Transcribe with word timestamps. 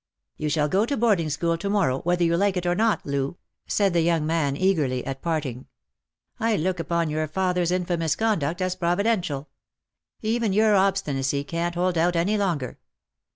"You 0.37 0.49
shall 0.49 0.67
go 0.67 0.87
to 0.87 0.97
boarding 0.97 1.29
school 1.29 1.59
to 1.59 1.69
morrow, 1.69 1.99
whether 1.99 2.23
you 2.23 2.35
lite 2.35 2.57
it 2.57 2.65
or 2.65 2.73
not, 2.73 3.05
Loo," 3.05 3.37
said 3.67 3.93
the 3.93 4.01
young 4.01 4.25
man 4.25 4.57
eagerly, 4.57 5.05
at 5.05 5.21
parting." 5.21 5.67
I 6.39 6.55
look 6.55 6.79
upon 6.79 7.11
your 7.11 7.27
father's 7.27 7.69
infamous 7.69 8.15
conduct 8.15 8.63
as 8.63 8.75
providential. 8.75 9.49
Even 10.23 10.53
your 10.53 10.75
obstinacy 10.75 11.43
can't 11.43 11.75
hold 11.75 11.99
out 11.99 12.15
any 12.15 12.35
longer." 12.35 12.79